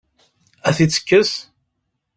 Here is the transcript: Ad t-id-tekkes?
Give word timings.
Ad 0.67 0.73
t-id-tekkes? 0.75 1.31